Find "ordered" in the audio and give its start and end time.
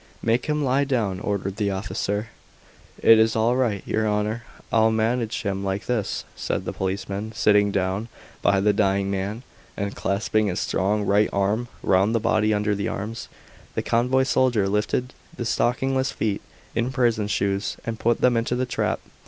1.19-1.57